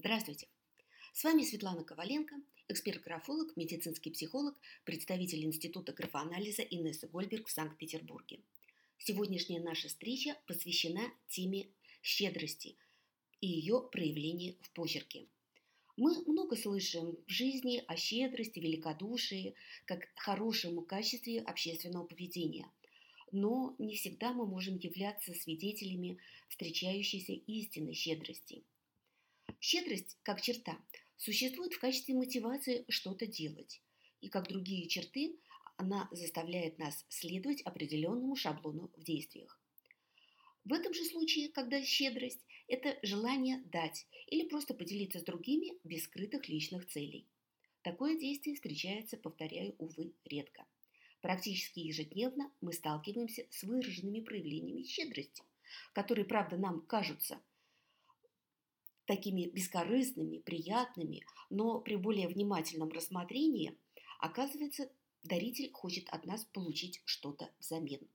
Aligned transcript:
Здравствуйте! 0.00 0.46
С 1.12 1.24
вами 1.24 1.42
Светлана 1.42 1.82
Коваленко, 1.82 2.36
эксперт-графолог, 2.68 3.56
медицинский 3.56 4.12
психолог, 4.12 4.54
представитель 4.84 5.44
Института 5.44 5.92
графоанализа 5.92 6.62
Инесса 6.62 7.08
Гольберг 7.08 7.48
в 7.48 7.50
Санкт-Петербурге. 7.50 8.38
Сегодняшняя 8.98 9.58
наша 9.58 9.88
встреча 9.88 10.36
посвящена 10.46 11.02
теме 11.26 11.66
щедрости 12.00 12.76
и 13.40 13.48
ее 13.48 13.88
проявлении 13.90 14.56
в 14.62 14.70
почерке. 14.70 15.26
Мы 15.96 16.22
много 16.26 16.54
слышим 16.54 17.18
в 17.26 17.28
жизни 17.28 17.82
о 17.88 17.96
щедрости, 17.96 18.60
великодушии, 18.60 19.56
как 19.84 20.08
хорошем 20.14 20.80
качестве 20.84 21.40
общественного 21.40 22.04
поведения. 22.04 22.70
Но 23.32 23.74
не 23.80 23.96
всегда 23.96 24.32
мы 24.32 24.46
можем 24.46 24.76
являться 24.76 25.34
свидетелями 25.34 26.18
встречающейся 26.50 27.32
истинной 27.32 27.94
щедрости– 27.94 28.62
Щедрость, 29.60 30.16
как 30.22 30.40
черта, 30.40 30.78
существует 31.16 31.74
в 31.74 31.80
качестве 31.80 32.14
мотивации 32.14 32.84
что-то 32.88 33.26
делать. 33.26 33.82
И 34.20 34.28
как 34.28 34.48
другие 34.48 34.88
черты, 34.88 35.36
она 35.76 36.08
заставляет 36.12 36.78
нас 36.78 37.04
следовать 37.08 37.62
определенному 37.62 38.36
шаблону 38.36 38.90
в 38.96 39.02
действиях. 39.02 39.60
В 40.64 40.72
этом 40.72 40.92
же 40.92 41.04
случае, 41.04 41.48
когда 41.48 41.82
щедрость– 41.82 42.44
это 42.68 42.98
желание 43.02 43.62
дать 43.72 44.06
или 44.26 44.46
просто 44.46 44.74
поделиться 44.74 45.18
с 45.18 45.24
другими 45.24 45.72
без 45.82 46.04
скрытых 46.04 46.48
личных 46.48 46.86
целей. 46.86 47.26
Такое 47.82 48.18
действие 48.18 48.54
встречается, 48.54 49.16
повторяю, 49.16 49.74
увы, 49.78 50.12
редко. 50.24 50.66
Практически 51.20 51.80
ежедневно 51.80 52.52
мы 52.60 52.72
сталкиваемся 52.72 53.46
с 53.50 53.62
выраженными 53.62 54.20
проявлениями 54.20 54.82
щедрости, 54.82 55.42
которые, 55.94 56.26
правда, 56.26 56.56
нам 56.56 56.80
кажутся 56.82 57.40
такими 59.08 59.46
бескорыстными, 59.46 60.38
приятными, 60.38 61.24
но 61.48 61.80
при 61.80 61.96
более 61.96 62.28
внимательном 62.28 62.90
рассмотрении, 62.90 63.74
оказывается, 64.20 64.90
даритель 65.24 65.72
хочет 65.72 66.08
от 66.10 66.26
нас 66.26 66.44
получить 66.44 67.00
что-то 67.06 67.50
взамен. 67.58 68.06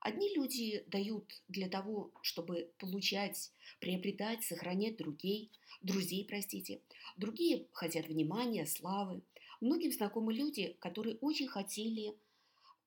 Одни 0.00 0.34
люди 0.34 0.84
дают 0.86 1.42
для 1.48 1.68
того, 1.68 2.10
чтобы 2.22 2.70
получать, 2.78 3.52
приобретать, 3.78 4.42
сохранять 4.42 4.96
друзей, 4.96 5.50
друзей, 5.82 6.24
простите. 6.26 6.80
Другие 7.18 7.66
хотят 7.72 8.06
внимания, 8.06 8.66
славы. 8.66 9.22
Многим 9.60 9.92
знакомы 9.92 10.32
люди, 10.32 10.76
которые 10.80 11.16
очень 11.16 11.48
хотели, 11.48 12.16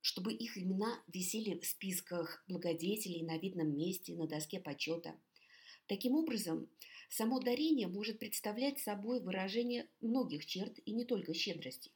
чтобы 0.01 0.33
их 0.33 0.57
имена 0.57 0.99
висели 1.07 1.59
в 1.59 1.65
списках 1.65 2.43
благодетелей 2.47 3.23
на 3.23 3.37
видном 3.37 3.77
месте, 3.77 4.15
на 4.15 4.27
доске 4.27 4.59
почета– 4.59 5.15
Таким 5.87 6.15
образом, 6.15 6.69
само 7.09 7.39
дарение 7.39 7.87
может 7.87 8.19
представлять 8.19 8.79
собой 8.79 9.21
выражение 9.21 9.87
многих 10.01 10.45
черт 10.45 10.77
и 10.85 10.91
не 10.91 11.05
только 11.05 11.33
щедрости. 11.33 11.91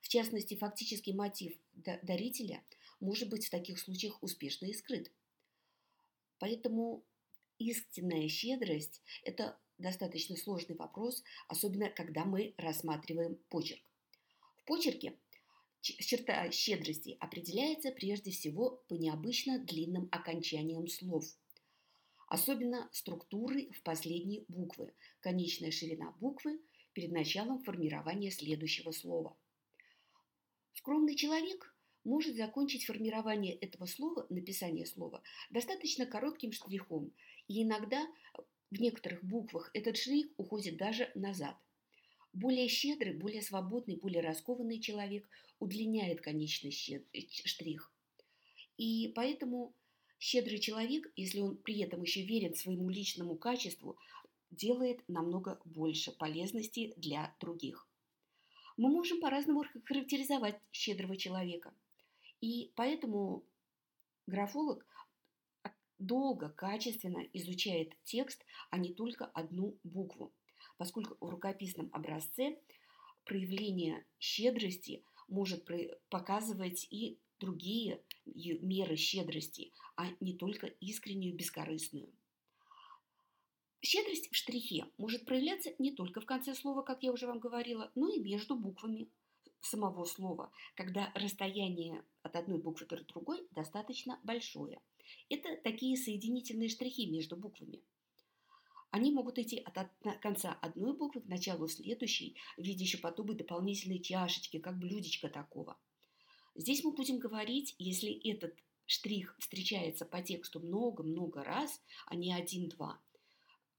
В 0.00 0.08
частности, 0.08 0.56
фактический 0.56 1.12
мотив 1.12 1.56
дарителя 2.02 2.64
может 2.98 3.28
быть 3.28 3.46
в 3.46 3.50
таких 3.50 3.78
случаях 3.78 4.20
успешно 4.20 4.66
и 4.66 4.72
скрыт. 4.72 5.12
Поэтому 6.40 7.04
истинная 7.58 8.28
щедрость– 8.28 9.00
это 9.22 9.56
достаточно 9.78 10.36
сложный 10.36 10.74
вопрос, 10.74 11.22
особенно 11.46 11.88
когда 11.88 12.24
мы 12.24 12.54
рассматриваем 12.56 13.36
почерк. 13.48 13.82
В 14.56 14.64
почерке 14.64 15.16
черта 15.82 16.50
щедрости 16.50 17.16
определяется 17.20 17.92
прежде 17.92 18.32
всего 18.32 18.82
по 18.88 18.94
необычно 18.94 19.60
длинным 19.60 20.08
окончаниям 20.10 20.88
слов– 20.88 21.24
особенно 22.30 22.88
структуры 22.92 23.70
в 23.72 23.82
последней 23.82 24.44
буквы, 24.46 24.94
конечная 25.18 25.72
ширина 25.72 26.12
буквы 26.20 26.60
перед 26.92 27.10
началом 27.10 27.60
формирования 27.64 28.30
следующего 28.30 28.92
слова. 28.92 29.36
Скромный 30.74 31.16
человек 31.16 31.74
может 32.04 32.36
закончить 32.36 32.84
формирование 32.84 33.56
этого 33.56 33.86
слова, 33.86 34.26
написание 34.30 34.86
слова, 34.86 35.22
достаточно 35.50 36.06
коротким 36.06 36.52
штрихом, 36.52 37.12
и 37.48 37.64
иногда 37.64 38.06
в 38.70 38.80
некоторых 38.80 39.24
буквах 39.24 39.70
этот 39.74 39.96
штрих 39.96 40.28
уходит 40.36 40.76
даже 40.76 41.10
назад. 41.16 41.56
Более 42.32 42.68
щедрый, 42.68 43.18
более 43.18 43.42
свободный, 43.42 43.96
более 43.96 44.22
раскованный 44.22 44.80
человек 44.80 45.28
удлиняет 45.58 46.20
конечный 46.20 46.70
штрих. 46.70 47.92
И 48.76 49.08
поэтому 49.16 49.74
Щедрый 50.20 50.58
человек, 50.58 51.10
если 51.16 51.40
он 51.40 51.56
при 51.56 51.80
этом 51.80 52.02
еще 52.02 52.22
верен 52.22 52.54
своему 52.54 52.90
личному 52.90 53.36
качеству, 53.36 53.98
делает 54.50 55.02
намного 55.08 55.58
больше 55.64 56.12
полезности 56.12 56.92
для 56.98 57.34
других. 57.40 57.88
Мы 58.76 58.90
можем 58.90 59.18
по-разному 59.20 59.64
характеризовать 59.86 60.60
щедрого 60.72 61.16
человека. 61.16 61.72
И 62.42 62.70
поэтому 62.76 63.44
графолог 64.26 64.84
долго, 65.98 66.50
качественно 66.50 67.20
изучает 67.32 67.94
текст, 68.04 68.44
а 68.70 68.76
не 68.76 68.92
только 68.92 69.24
одну 69.24 69.78
букву, 69.84 70.34
поскольку 70.76 71.16
в 71.24 71.30
рукописном 71.30 71.88
образце 71.92 72.58
проявление 73.24 74.04
щедрости 74.18 75.02
может 75.28 75.66
показывать 76.10 76.86
и 76.90 77.18
другие 77.40 78.04
меры 78.26 78.96
щедрости, 78.96 79.72
а 79.96 80.06
не 80.20 80.34
только 80.34 80.66
искреннюю 80.66 81.34
бескорыстную. 81.34 82.12
Щедрость 83.82 84.30
в 84.30 84.36
штрихе 84.36 84.86
может 84.98 85.24
проявляться 85.24 85.70
не 85.78 85.90
только 85.92 86.20
в 86.20 86.26
конце 86.26 86.54
слова, 86.54 86.82
как 86.82 87.02
я 87.02 87.12
уже 87.12 87.26
вам 87.26 87.40
говорила, 87.40 87.90
но 87.94 88.12
и 88.12 88.20
между 88.20 88.54
буквами 88.54 89.08
самого 89.60 90.04
слова, 90.04 90.52
когда 90.74 91.10
расстояние 91.14 92.04
от 92.22 92.36
одной 92.36 92.60
буквы 92.60 92.86
до 92.86 93.02
другой 93.04 93.46
достаточно 93.52 94.20
большое. 94.22 94.80
Это 95.30 95.56
такие 95.64 95.96
соединительные 95.96 96.68
штрихи 96.68 97.06
между 97.06 97.36
буквами. 97.36 97.82
Они 98.90 99.12
могут 99.12 99.38
идти 99.38 99.58
от 99.58 99.88
конца 100.20 100.58
одной 100.60 100.96
буквы 100.96 101.22
к 101.22 101.26
началу 101.26 101.66
следующей 101.68 102.36
в 102.56 102.62
виде 102.62 102.84
еще 102.84 102.98
подобной 102.98 103.36
дополнительной 103.36 104.00
чашечки, 104.00 104.58
как 104.58 104.78
блюдечко 104.78 105.28
такого– 105.28 105.78
Здесь 106.60 106.84
мы 106.84 106.92
будем 106.92 107.18
говорить, 107.18 107.74
если 107.78 108.12
этот 108.30 108.54
штрих 108.84 109.34
встречается 109.38 110.04
по 110.04 110.20
тексту 110.20 110.60
много-много 110.60 111.42
раз, 111.42 111.80
а 112.04 112.14
не 112.14 112.34
один-два, 112.34 113.00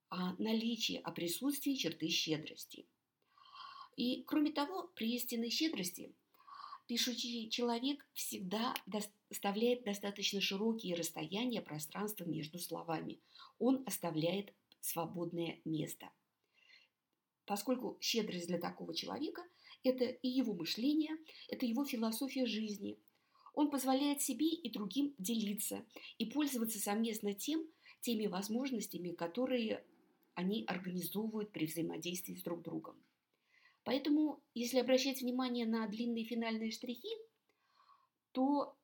о 0.10 0.34
наличии, 0.42 0.96
о 0.96 1.12
присутствии 1.12 1.76
черты 1.76 2.10
щедрости. 2.10 2.88
И 3.98 4.24
кроме 4.24 4.52
того, 4.52 4.90
при 4.96 5.14
истинной 5.14 5.52
щедрости 5.52 6.12
пишущий 6.88 7.52
человек 7.52 8.04
всегда 8.14 8.74
оставляет 9.30 9.84
достаточно 9.84 10.42
широкие 10.42 10.96
расстояния 10.96 11.62
пространства 11.62 12.24
между 12.24 12.58
словами. 12.58 13.20
Он 13.60 13.84
оставляет 13.86 14.56
свободное 14.80 15.62
место. 15.66 16.10
Поскольку 17.46 18.00
щедрость 18.02 18.48
для 18.48 18.58
такого 18.58 18.96
человека– 18.96 19.44
это 19.84 20.06
и 20.06 20.28
его 20.28 20.54
мышление, 20.54 21.18
это 21.48 21.66
его 21.66 21.86
философия 21.86 22.46
жизни. 22.46 22.98
Он 23.54 23.70
позволяет 23.70 24.22
себе 24.22 24.48
и 24.48 24.70
другим 24.70 25.14
делиться 25.18 25.86
и 26.18 26.26
пользоваться 26.26 26.80
совместно 26.80 27.34
тем, 27.34 27.68
теми 28.02 28.28
возможностями, 28.28 29.12
которые 29.12 29.86
они 30.34 30.64
организовывают 30.66 31.52
при 31.52 31.66
взаимодействии 31.66 32.36
с 32.36 32.44
друг 32.44 32.62
другом. 32.62 32.96
Поэтому, 33.84 34.44
если 34.54 34.80
обращать 34.80 35.22
внимание 35.22 35.66
на 35.66 35.88
длинные 35.88 36.24
финальные 36.26 36.72
штрихи, 36.72 37.10
то 38.32 38.78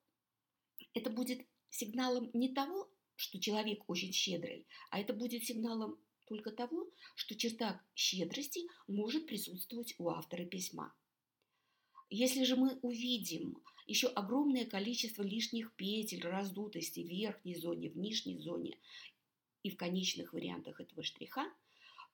это 0.94 1.09
будет 1.09 1.46
сигналом 1.69 2.30
не 2.34 2.53
того, 2.53 2.90
что 3.16 3.40
человек 3.40 3.84
очень 3.88 4.12
щедрый, 4.12 4.68
а 4.90 5.00
это 5.00 5.13
будет 5.13 5.44
сигналом 5.44 6.00
только 6.28 6.52
того, 6.52 6.90
что 7.16 7.36
черта 7.36 7.82
щедрости 7.96 8.62
может 8.88 9.25
присутствовать 9.25 9.96
у 9.98 10.10
автора 10.10 10.46
письма. 10.46 10.94
Если 12.10 12.44
же 12.44 12.56
мы 12.56 12.78
увидим 12.81 13.62
еще 13.86 14.07
огромное 14.07 14.66
количество 14.66 15.24
лишних 15.24 15.74
петель, 15.75 16.24
раздутости 16.24 17.01
в 17.01 17.07
верхней 17.07 17.56
зоне, 17.56 17.90
в 17.90 17.98
нижней 17.98 18.38
зоне 18.40 18.78
и 19.63 19.69
в 19.69 19.78
конечных 19.78 20.34
вариантах 20.34 20.80
этого 20.80 21.04
штриха, 21.04 21.46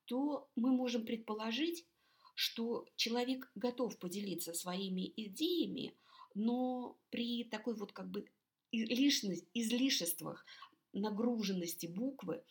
то 0.06 0.48
мы 0.56 0.70
можем 0.70 1.04
предположить, 1.04 1.86
что 2.34 2.86
человек 2.96 3.50
готов 3.54 3.98
поделиться 3.98 4.52
своими 4.54 5.12
идеями, 5.16 5.94
но 6.34 6.98
при 7.10 7.44
такой 7.44 7.74
вот 7.74 7.92
как 7.92 8.10
бы 8.10 8.28
излишествах 8.72 10.44
нагруженности 10.94 11.86
буквы 11.86 12.42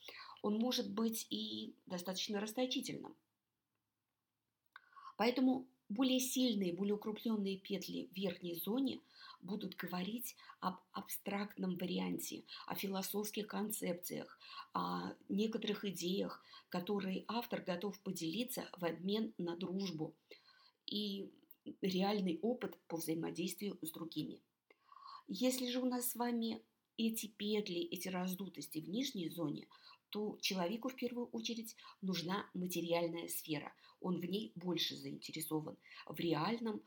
он 0.42 0.58
может 0.60 0.92
быть 0.92 1.26
и 1.30 1.76
достаточно 1.86 2.40
расточительным. 2.40 3.16
Поэтому 5.18 5.68
более 5.90 6.20
сильные, 6.20 6.74
более 6.74 6.96
укрупненные 6.96 7.58
петли 7.58 8.10
в 8.12 8.16
верхней 8.16 8.56
зоне 8.56 9.02
будут 9.42 9.76
говорить 9.76 10.36
об 10.60 10.76
абстрактном 10.92 11.78
варианте, 11.78 12.44
о 12.68 12.76
философских 12.76 13.48
концепциях, 13.48 14.40
о 14.74 15.14
некоторых 15.30 15.86
идеях, 15.86 16.42
которые 16.70 17.26
автор 17.28 17.62
готов 17.62 18.00
поделиться 18.00 18.68
в 18.78 18.86
обмен 18.86 19.34
на 19.38 19.56
дружбу 19.56 20.16
и 20.86 21.32
реальный 21.82 22.40
опыт 22.42 22.78
по 22.88 22.98
взаимодействию 22.98 23.78
с 23.82 23.92
другими. 23.92 24.42
Если 25.28 25.70
же 25.70 25.80
у 25.80 25.86
нас 25.86 26.12
с 26.12 26.16
вами 26.16 26.62
эти 26.98 27.28
петли, 27.28 27.82
эти 27.82 28.08
раздутости 28.08 28.80
в 28.80 28.90
нижней 28.90 29.30
зоне, 29.30 29.68
то 30.10 30.38
человеку 30.42 30.90
в 30.90 30.96
первую 30.96 31.28
очередь 31.28 31.76
нужна 32.02 32.50
материальная 32.54 33.28
сфера. 33.28 33.74
Он 34.00 34.20
в 34.20 34.26
ней 34.26 34.52
больше 34.56 34.96
заинтересован 34.96 35.78
в 36.06 36.20
реальном. 36.20 36.84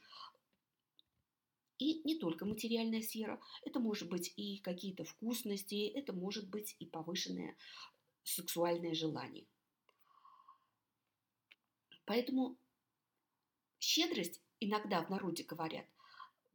И 1.79 2.03
не 2.05 2.19
только 2.19 2.47
материальная 2.47 3.03
сфера, 3.03 3.41
это 3.65 3.81
может 3.81 4.09
быть 4.09 4.33
и 4.37 4.59
какие-то 4.59 5.05
вкусности, 5.05 5.89
это 5.89 6.13
может 6.13 6.49
быть 6.49 6.77
и 6.79 6.87
повышенное 6.87 7.57
сексуальное 8.23 8.95
желание. 8.95 9.47
Поэтому 12.05 12.57
щедрость, 13.81 14.41
иногда 14.61 15.03
в 15.03 15.11
народе 15.11 15.43
говорят, 15.43 15.87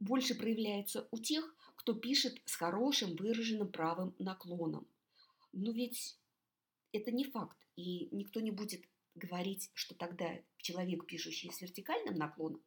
больше 0.02 0.36
проявляется 0.36 1.08
у 1.12 1.20
тех, 1.20 1.56
кто 1.76 1.94
пишет 1.94 2.42
с 2.46 2.56
хорошим 2.56 3.16
выраженным 3.16 3.72
правым 3.72 4.14
наклоном. 4.20 4.88
Но 5.54 5.72
ведь 5.72 6.18
это 6.92 7.12
не 7.12 7.24
факт, 7.24 7.58
и 7.76 8.10
никто 8.12 8.42
не 8.42 8.52
будет 8.52 8.84
говорить, 9.16 9.70
что 9.74 9.96
тогда 9.96 10.28
человек, 10.58 11.06
пишущий 11.06 11.52
с 11.52 11.62
вертикальным 11.62 12.16
наклоном, 12.16 12.62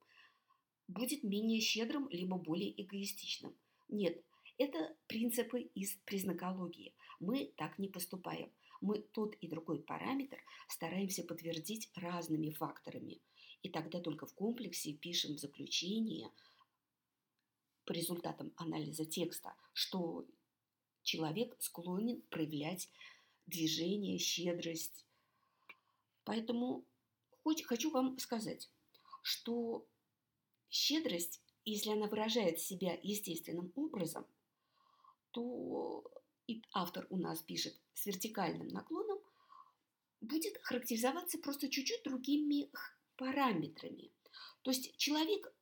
будет 0.87 1.25
менее 1.25 1.61
щедрым 1.61 2.09
либо 2.09 2.39
более 2.39 2.81
эгоистичным. 2.81 3.55
Нет, 3.89 4.23
это 4.57 4.97
принципы 5.09 5.63
из 5.75 5.97
признакологии. 6.05 6.95
Мы 7.19 7.53
так 7.57 7.79
не 7.79 7.89
поступаем. 7.89 8.53
Мы 8.81 9.01
тот 9.01 9.35
и 9.37 9.49
другой 9.49 9.83
параметр 9.83 10.39
стараемся 10.69 11.25
подтвердить 11.25 11.91
разными 11.97 12.51
факторами. 12.51 13.21
И 13.63 13.71
тогда 13.71 14.01
только 14.01 14.27
в 14.27 14.35
комплексе 14.35 14.93
пишем 14.93 15.35
в 15.35 15.41
заключение 15.41 16.31
по 17.85 17.93
результатам 17.93 18.53
анализа 18.57 19.05
текста, 19.05 19.55
что 19.73 20.27
человек 21.03 21.57
склонен 21.59 22.23
проявлять 22.31 22.91
движение, 23.47 24.19
щедрость. 24.19 25.05
Поэтому 26.25 26.85
хочу 27.67 27.91
вам 27.91 28.19
сказать, 28.19 28.71
что 29.23 29.87
щедрость, 30.71 31.41
если 31.65 31.91
она 31.91 32.07
выражает 32.07 32.59
себя 32.61 32.99
естественным 33.03 33.73
образом, 33.75 34.27
то 35.31 36.05
и 36.47 36.63
автор 36.73 37.07
у 37.11 37.17
нас 37.17 37.43
пишет 37.43 37.75
с 37.95 38.07
вертикальным 38.07 38.69
наклоном, 38.69 39.19
будет 40.21 40.59
характеризоваться 40.63 41.39
просто 41.39 41.69
чуть-чуть 41.69 42.03
другими 42.03 42.71
параметрами. 43.17 44.11
То 44.63 44.71
есть 44.71 44.97
человек 44.97 45.53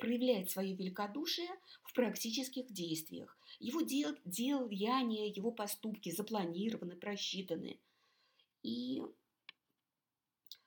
проявляет 0.00 0.50
свое 0.50 0.74
великодушие 0.74 1.48
в 1.84 1.92
практических 1.92 2.72
действиях. 2.72 3.38
Его 3.58 3.82
дел, 3.82 4.16
деяния, 4.24 5.28
его 5.28 5.52
поступки 5.52 6.10
запланированы, 6.10 6.96
просчитаны. 6.96 7.78
И 8.62 9.02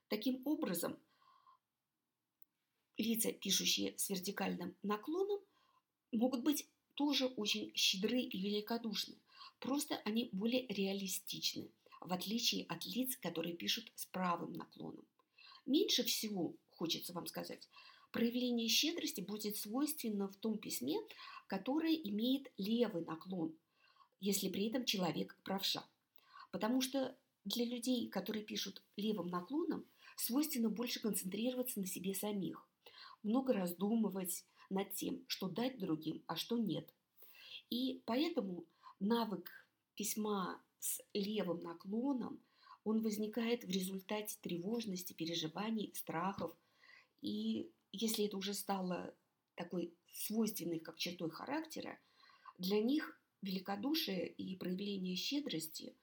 таким 0.08 0.42
образом 0.46 0.98
лица, 2.98 3.32
пишущие 3.32 3.98
с 3.98 4.10
вертикальным 4.10 4.76
наклоном, 4.84 5.40
могут 6.12 6.44
быть 6.44 6.68
тоже 6.96 7.26
очень 7.26 7.72
щедры 7.76 8.22
и 8.22 8.38
великодушны. 8.40 9.16
Просто 9.60 9.96
они 10.06 10.30
более 10.32 10.68
реалистичны, 10.68 11.72
в 12.02 12.14
отличие 12.14 12.66
от 12.66 12.86
лиц, 12.86 13.18
которые 13.18 13.56
пишут 13.56 13.92
с 13.96 14.06
правым 14.06 14.54
наклоном. 14.54 15.06
Меньше 15.66 16.04
всего, 16.04 16.56
хочется 16.72 17.14
вам 17.14 17.26
сказать, 17.26 17.70
проявление 18.14 18.70
щедрости 18.70 19.20
будет 19.20 19.58
свойственно 19.58 20.30
в 20.30 20.36
том 20.36 20.58
письме, 20.58 20.96
которое 21.48 21.96
имеет 21.96 22.50
левый 22.58 23.04
наклон, 23.04 23.54
если 24.22 24.50
при 24.50 24.68
этом 24.68 24.86
человек 24.86 25.36
правша. 25.44 25.84
Потому 26.52 26.80
что 26.80 27.18
для 27.44 27.66
людей, 27.66 28.08
которые 28.08 28.46
пишут 28.46 28.82
левым 28.96 29.28
наклоном, 29.28 29.86
свойственно 30.16 30.70
больше 30.70 31.02
концентрироваться 31.02 31.80
на 31.80 31.88
себе 31.88 32.14
самих, 32.14 32.66
много 33.24 33.52
раздумывать 33.54 34.46
над 34.70 34.94
тем, 34.94 35.26
что 35.28 35.50
дать 35.50 35.80
другим, 35.80 36.24
а 36.28 36.36
что 36.36 36.58
нет. 36.58 36.94
И 37.70 38.04
поэтому 38.06 38.66
навык 39.00 39.50
письма 39.96 40.62
с 40.80 41.02
левым 41.14 41.62
наклоном, 41.62 42.40
он 42.84 43.02
возникает 43.02 43.64
в 43.64 43.70
результате 43.70 44.38
тревожности, 44.42 45.14
переживаний, 45.14 45.92
страхов 45.96 46.56
и 47.22 47.72
если 47.94 48.26
это 48.26 48.38
уже 48.38 48.54
стало 48.54 49.16
такой 49.56 49.96
свойственной 50.12 50.80
как 50.80 50.98
чертой 50.98 51.30
характера, 51.30 51.98
для 52.58 52.82
них 52.82 53.22
великодушие 53.42 54.28
и 54.28 54.58
проявление 54.58 55.16
щедрости 55.16 55.96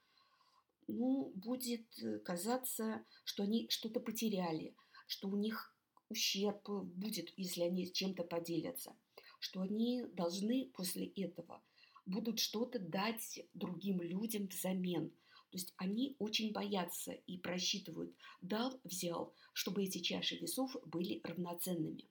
ну, 0.87 1.33
будет 1.35 1.87
казаться, 2.25 3.05
что 3.25 3.43
они 3.43 3.69
что-то 3.69 4.01
потеряли, 4.01 4.75
что 5.07 5.29
у 5.29 5.37
них 5.37 5.75
ущерб 6.09 6.69
будет, 6.69 7.33
если 7.37 7.63
они 7.63 7.93
чем-то 7.93 8.25
поделятся, 8.25 8.97
что 9.39 9.61
они 9.61 10.05
должны 10.13 10.71
после 10.75 11.07
этого 11.07 11.63
будут 12.07 12.39
что-то 12.41 12.79
дать 12.79 13.41
другим 13.53 14.01
людям 14.01 14.47
взамен– 14.47 15.13
то 15.51 15.57
есть 15.57 15.75
они 15.77 16.15
очень 16.21 16.53
боятся 16.53 17.13
и 17.27 17.37
просчитывают, 17.37 18.15
дал, 18.41 18.81
взял, 18.85 19.35
чтобы 19.53 19.83
эти 19.83 19.99
чаши 19.99 20.37
весов 20.37 20.77
были 20.87 21.21
равноценными. 21.25 22.09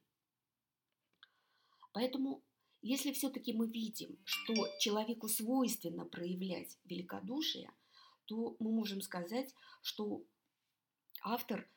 Поэтому, 1.94 2.44
если 2.82 3.14
все-таки 3.14 3.54
мы 3.54 3.68
видим, 3.68 4.20
что 4.26 4.54
человеку 4.80 5.30
свойственно 5.30 6.06
проявлять 6.06 6.78
великодушие, 6.84 7.72
то 8.26 8.58
мы 8.60 8.72
можем 8.72 9.02
сказать, 9.02 9.56
что 9.82 10.22
автор 11.22 11.70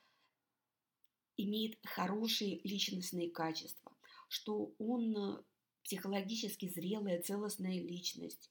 имеет 1.36 1.78
хорошие 1.84 2.60
личностные 2.64 3.30
качества, 3.30 3.96
что 4.28 4.74
он 4.78 5.44
психологически 5.84 6.68
зрелая, 6.68 7.22
целостная 7.22 7.80
личность. 7.80 8.50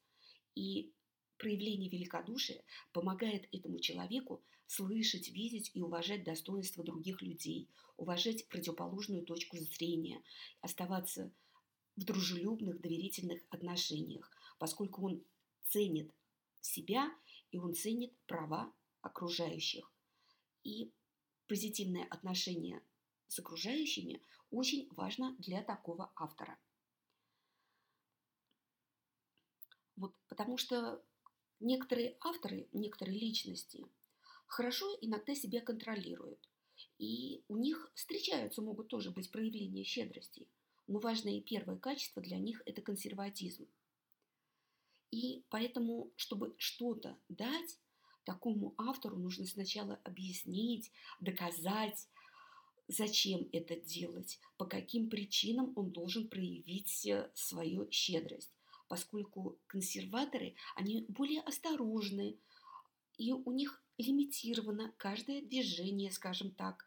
И 0.55 0.93
Проявление 1.41 1.89
великодушия 1.89 2.63
помогает 2.93 3.47
этому 3.51 3.79
человеку 3.79 4.43
слышать, 4.67 5.29
видеть 5.29 5.71
и 5.73 5.81
уважать 5.81 6.23
достоинства 6.23 6.83
других 6.83 7.23
людей, 7.23 7.67
уважать 7.97 8.47
противоположную 8.47 9.25
точку 9.25 9.57
зрения, 9.57 10.21
оставаться 10.61 11.33
в 11.95 12.03
дружелюбных, 12.03 12.79
доверительных 12.79 13.41
отношениях, 13.49 14.29
поскольку 14.59 15.03
он 15.07 15.23
ценит 15.63 16.13
себя 16.59 17.11
и 17.49 17.57
он 17.57 17.73
ценит 17.73 18.15
права 18.27 18.71
окружающих. 19.01 19.91
И 20.63 20.93
позитивное 21.47 22.05
отношение 22.05 22.83
с 23.29 23.39
окружающими 23.39 24.21
очень 24.51 24.87
важно 24.91 25.35
для 25.39 25.63
такого 25.63 26.11
автора. 26.15 26.59
Вот, 29.95 30.13
потому 30.27 30.57
что 30.57 31.03
Некоторые 31.61 32.17
авторы, 32.21 32.67
некоторые 32.73 33.19
личности 33.19 33.85
хорошо 34.47 34.97
иногда 34.99 35.35
себя 35.35 35.61
контролируют. 35.61 36.39
И 36.97 37.43
у 37.47 37.55
них 37.55 37.91
встречаются, 37.93 38.63
могут 38.63 38.87
тоже 38.87 39.11
быть 39.11 39.29
проявления 39.29 39.83
щедрости. 39.83 40.47
Но 40.87 40.97
важное 40.97 41.39
первое 41.39 41.77
качество 41.77 42.19
для 42.19 42.39
них– 42.39 42.63
это 42.65 42.81
консерватизм. 42.81 43.67
И 45.11 45.43
поэтому, 45.49 46.11
чтобы 46.15 46.55
что-то 46.57 47.15
дать, 47.29 47.77
такому 48.23 48.73
автору 48.77 49.17
нужно 49.17 49.45
сначала 49.45 49.99
объяснить, 50.03 50.91
доказать, 51.19 52.07
зачем 52.87 53.47
это 53.51 53.75
делать, 53.75 54.39
по 54.57 54.65
каким 54.65 55.11
причинам 55.11 55.73
он 55.75 55.91
должен 55.91 56.27
проявить 56.27 57.05
э, 57.05 57.29
свою 57.35 57.87
щедрость 57.91 58.51
поскольку 58.91 59.57
консерваторы, 59.67 60.53
они 60.75 61.05
более 61.07 61.39
осторожны, 61.43 62.37
и 63.17 63.31
у 63.31 63.53
них 63.53 63.81
лимитировано 63.97 64.93
каждое 64.97 65.41
движение, 65.41 66.11
скажем 66.11 66.51
так. 66.51 66.85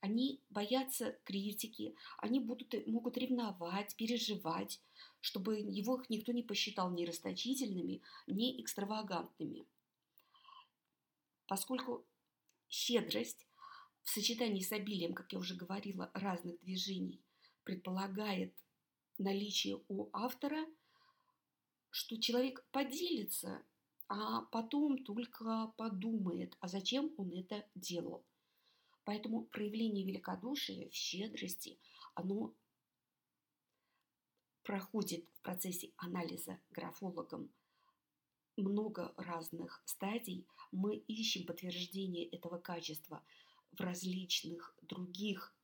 Они 0.00 0.42
боятся 0.50 1.18
критики, 1.24 1.96
они 2.18 2.40
будут, 2.40 2.86
могут 2.86 3.16
ревновать, 3.16 3.96
переживать, 3.96 4.82
чтобы 5.22 5.60
его 5.60 6.04
никто 6.10 6.32
не 6.32 6.42
посчитал 6.42 6.90
ни 6.90 7.06
расточительными, 7.06 8.02
ни 8.26 8.60
экстравагантными. 8.60 9.64
Поскольку 11.46 12.04
щедрость 12.68 13.46
в 14.02 14.10
сочетании 14.10 14.60
с 14.60 14.72
обилием, 14.72 15.14
как 15.14 15.32
я 15.32 15.38
уже 15.38 15.54
говорила, 15.54 16.10
разных 16.12 16.60
движений 16.60 17.24
предполагает 17.64 18.54
наличие 19.16 19.80
у 19.88 20.10
автора, 20.12 20.66
что 21.90 22.20
человек 22.20 22.64
поделится, 22.72 23.62
а 24.08 24.42
потом 24.46 25.04
только 25.04 25.72
подумает, 25.76 26.56
а 26.60 26.68
зачем 26.68 27.12
он 27.16 27.32
это 27.32 27.64
делал. 27.74 28.24
Поэтому 29.04 29.44
проявление 29.44 30.04
великодушия 30.04 30.90
щедрости, 30.90 31.78
оно 32.14 32.54
проходит 34.62 35.26
в 35.34 35.42
процессе 35.42 35.92
анализа 35.96 36.60
графологом 36.70 37.50
много 38.56 39.12
разных 39.16 39.82
стадий. 39.86 40.46
Мы 40.70 40.96
ищем 40.96 41.46
подтверждение 41.46 42.26
этого 42.26 42.58
качества 42.58 43.22
в 43.72 43.80
различных 43.80 44.74
других 44.82 45.54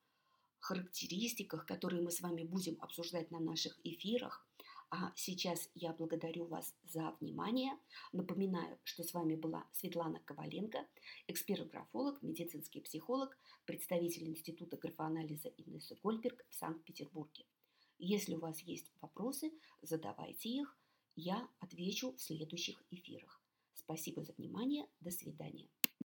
характеристиках, 0.60 1.66
которые 1.66 2.02
мы 2.02 2.10
с 2.10 2.20
вами 2.20 2.42
будем 2.42 2.76
обсуждать 2.80 3.30
на 3.30 3.38
наших 3.38 3.78
эфирах. 3.84 4.46
А 4.90 5.12
сейчас 5.16 5.68
я 5.74 5.92
благодарю 5.92 6.46
вас 6.46 6.74
за 6.84 7.16
внимание. 7.20 7.72
Напоминаю, 8.12 8.78
что 8.84 9.02
с 9.02 9.12
вами 9.12 9.34
была 9.34 9.66
Светлана 9.72 10.20
Коваленко, 10.20 10.86
эксперт-графолог, 11.26 12.22
медицинский 12.22 12.80
психолог, 12.80 13.36
представитель 13.64 14.28
Института 14.28 14.76
графоанализа 14.76 15.48
Инесса 15.56 15.96
Гольберг 16.02 16.46
в 16.48 16.54
Санкт-Петербурге. 16.54 17.46
Если 17.98 18.34
у 18.34 18.40
вас 18.40 18.60
есть 18.60 18.92
вопросы, 19.00 19.52
задавайте 19.82 20.50
их, 20.50 20.78
я 21.16 21.48
отвечу 21.58 22.12
в 22.12 22.20
следующих 22.20 22.84
эфирах. 22.90 23.42
Спасибо 23.74 24.22
за 24.22 24.34
внимание, 24.34 24.86
до 25.00 25.10
свидания. 25.10 25.68